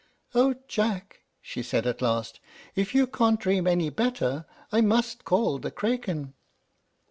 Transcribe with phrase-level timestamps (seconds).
[0.33, 2.39] "O Jack!" she said, at last;
[2.75, 6.33] "if you can't dream any better, I must call the Craken."